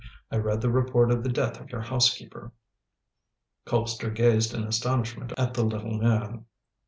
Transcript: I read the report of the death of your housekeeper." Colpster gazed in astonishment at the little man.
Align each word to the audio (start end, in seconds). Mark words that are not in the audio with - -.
I 0.31 0.37
read 0.37 0.61
the 0.61 0.71
report 0.71 1.11
of 1.11 1.21
the 1.21 1.29
death 1.29 1.59
of 1.61 1.69
your 1.69 1.81
housekeeper." 1.81 2.51
Colpster 3.67 4.09
gazed 4.11 4.51
in 4.51 4.63
astonishment 4.63 5.31
at 5.37 5.53
the 5.53 5.63
little 5.63 5.95
man. 5.99 6.45